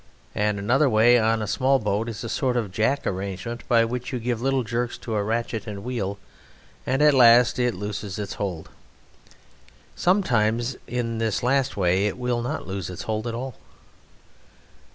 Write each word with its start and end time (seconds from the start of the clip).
And 0.33 0.57
another 0.57 0.89
way 0.89 1.19
on 1.19 1.45
smaller 1.45 1.77
boats 1.79 2.09
is 2.09 2.23
a 2.23 2.29
sort 2.29 2.57
of 2.57 2.71
jack 2.71 3.05
arrangement 3.05 3.61
by 3.67 3.85
which 3.85 4.11
you 4.11 4.17
give 4.17 4.41
little 4.41 4.63
jerks 4.63 4.97
to 4.97 5.13
a 5.13 5.21
ratchet 5.23 5.67
and 5.67 5.83
wheel, 5.83 6.17
and 6.87 7.03
at 7.03 7.13
last 7.13 7.59
It 7.59 7.75
looses 7.75 8.17
Its 8.17 8.33
hold. 8.41 8.69
Sometimes 9.95 10.75
(in 10.87 11.19
this 11.19 11.43
last 11.43 11.77
way) 11.77 12.07
It 12.07 12.17
will 12.17 12.41
not 12.41 12.65
loose 12.65 12.89
Its 12.89 13.03
hold 13.03 13.27
at 13.27 13.35
all. 13.35 13.53